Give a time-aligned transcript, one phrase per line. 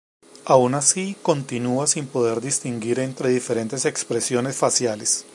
[0.45, 5.27] Aun así continúa sin poder distinguir entre diferentes expresiones faciales.